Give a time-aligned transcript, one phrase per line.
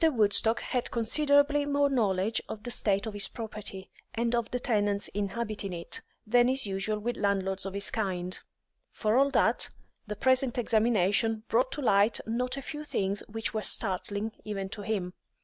[0.11, 5.09] Woodstock had considerably more knowledge of the state of his property, and of the tenants
[5.09, 8.39] inhabiting it, than is usual with landlords of his kind;
[8.91, 9.69] for all that,
[10.07, 14.81] the present examination brought to light not a few things which were startling even to
[14.81, 15.13] him.